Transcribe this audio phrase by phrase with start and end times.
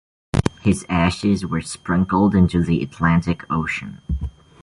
[0.61, 4.01] His ashes were sprinkled into the Atlantic Ocean.